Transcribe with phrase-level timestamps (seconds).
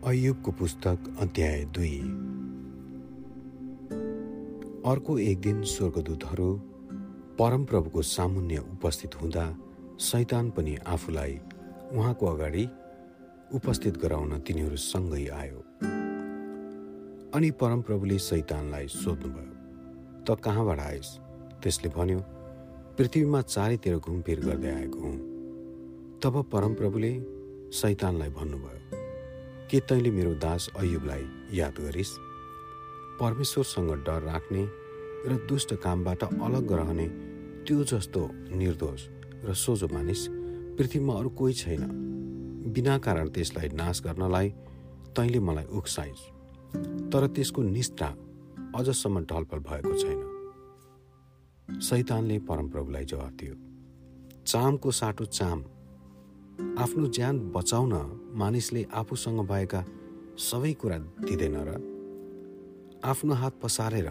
[0.00, 1.96] अयुबको पुस्तक अध्याय दुई।
[4.90, 6.46] अर्को एक दिन स्वर्गदूतहरू
[7.38, 9.44] परमप्रभुको सामुन्य उपस्थित हुँदा
[10.00, 11.34] सैतान पनि आफूलाई
[11.92, 12.64] उहाँको अगाडि
[13.54, 15.60] उपस्थित गराउन तिनीहरूसँगै आयो।
[17.36, 21.10] अनि परमप्रभुले सैतानलाई सोध्नुभयो त कहाँबाट आइस
[21.62, 22.20] त्यसले भन्यो
[22.98, 25.18] पृथ्वीमा चारैतिर घुमफिर गर्दै आएको हुँ।
[26.24, 27.12] तब परमप्रभुले
[27.74, 28.99] सैतानलाई भन्नुभयो
[29.70, 31.24] के तैँले मेरो दास अयुबलाई
[31.54, 32.10] याद गरिस्?
[33.20, 34.62] परमेश्वरसँग डर राख्ने
[35.30, 37.06] र दुष्ट कामबाट अलग रहने
[37.62, 38.22] त्यो जस्तो
[38.58, 39.06] निर्दोष
[39.44, 40.26] र सोझो मानिस
[40.78, 41.82] पृथ्वीमा अरू कोही छैन।
[42.74, 44.48] बिना कारण त्यसलाई नाश गर्नलाई
[45.14, 46.22] तैँले मलाई उक्साइस्।
[47.12, 48.10] तर त्यसको निष्ठा
[48.74, 50.20] अझसम्म ढलपल भएको छैन।
[51.80, 53.54] सैतानले परमप्रभुलाई जवाब दियो
[54.46, 55.64] चामको साटो चाम
[56.82, 57.92] आफ्नो ज्यान बचाउन
[58.40, 59.80] मानिसले आफूसँग भएका
[60.38, 61.70] सबै कुरा दिँदैन र
[63.04, 64.08] आफ्नो हात पसारेर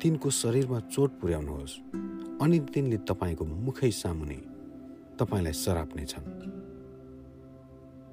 [0.00, 1.74] तिनको शरीरमा चोट पुर्याउनुहोस्।
[2.42, 4.38] अनि तिनले तपाईँको मुखै सामुने
[5.18, 6.26] तपाईँलाई सराप्नेछन्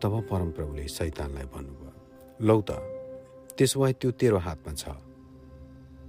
[0.01, 1.91] तब परमप्रभुले सैतानलाई भन्नुभयो
[2.47, 2.71] लौ त
[3.57, 4.83] त्यसो भए त्यो तेरो हातमा छ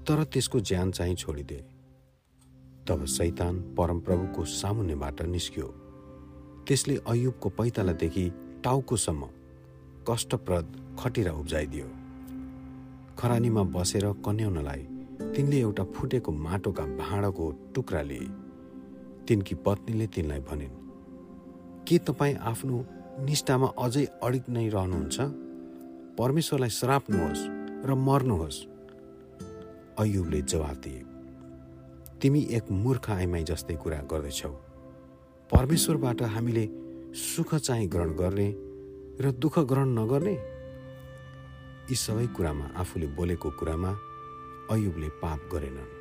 [0.06, 1.60] तर त्यसको ज्यान चाहिँ छोडिदे
[2.88, 5.68] तब सैतान परमप्रभुको सामुन्यबाट निस्कियो।
[6.66, 8.24] त्यसले अयुबको पैतालादेखि
[8.64, 9.22] टाउकोसम्म
[10.08, 10.66] कष्टप्रद
[11.00, 11.86] खटिरा उब्जाइदियो।
[13.18, 14.82] खरानीमा बसेर कन्याउनलाई
[15.34, 18.28] तिनले एउटा फुटेको माटोका भाँडाको टुक्रा लिए।
[19.28, 20.74] तिनकी पत्नीले तिनलाई भनिन्
[21.86, 22.76] के तपाईँ आफ्नो
[23.24, 25.16] निष्ठामा अझै अडिक नै रहनुहुन्छ?
[26.18, 27.48] परमेश्वरलाई श्राप्नुहोस्
[27.86, 28.58] र मर्नुहोस्।
[29.98, 31.02] अयुबले जवाब दिए
[32.20, 34.54] तिमी एक मूर्ख आइमाई जस्तै कुरा गर्दैछौ।
[35.52, 36.68] परमेश्वरबाट हामीले
[37.14, 38.48] सुख चाहिँ ग्रहण गर्ने
[39.20, 40.32] र दुःख ग्रहण नगर्ने?
[41.90, 43.90] यी सबै कुरामा आफूले बोलेको कुरामा
[44.70, 45.94] अयुबले पाप गरेनन्।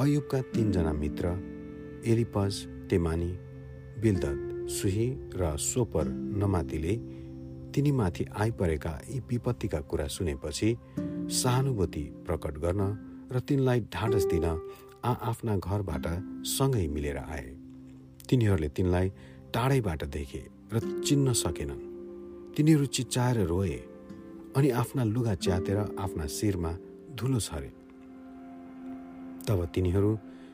[0.00, 1.26] अयुबका तिनजना मित्र
[2.06, 2.54] एलिपज
[2.90, 3.30] तेमानी
[4.00, 6.08] बिलदत सुही र सोपर
[6.40, 6.96] नमातीले
[7.74, 10.76] तिनीमाथि आइपरेका यी विपत्तिका कुरा सुनेपछि
[11.42, 12.82] सहानुभूति प्रकट गर्न
[13.32, 16.06] र तिनलाई ढाडस दिन आ आफ्ना घरबाट
[16.48, 17.59] सँगै मिलेर आए।
[18.30, 19.08] तिनीहरूले तिनलाई
[19.50, 20.42] टाढैबाट देखे
[20.72, 21.82] र चिन्न सकेनन्।
[22.54, 23.76] तिनीहरू चिच्चाएर रोए
[24.56, 26.72] अनि आफ्ना लुगा च्यातेर आफ्ना शिरमा
[27.18, 27.70] धुलो छरे।
[29.46, 30.10] तब तिनीहरू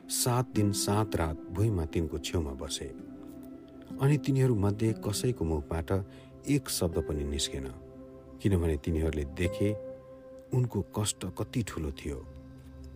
[0.09, 2.89] सात दिन सात रात भुइँमा तिनको छेउमा बसे।
[4.01, 5.89] अनि तिनीहरूमध्ये कसैको मुखबाट
[6.49, 7.67] एक शब्द पनि निस्केन
[8.41, 9.69] किनभने तिनीहरूले देखे
[10.53, 12.17] उनको कष्ट कति ठुलो थियो।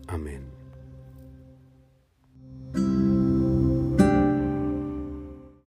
[0.10, 0.44] आमेन।